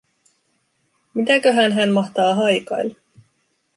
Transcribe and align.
Mitäköhän 1.13 1.71
hän 1.71 1.89
mahtaa 1.91 2.35
haikailla? 2.35 2.95